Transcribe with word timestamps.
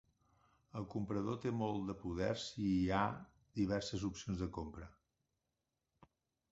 El 0.79 0.87
comprador 0.93 1.37
té 1.43 1.51
molt 1.57 1.85
de 1.91 1.95
poder 2.05 2.31
si 2.45 2.65
hi 2.71 2.81
ha 3.01 3.05
diverses 3.61 4.09
opcions 4.13 4.43
de 4.47 4.53
compra. 4.61 4.91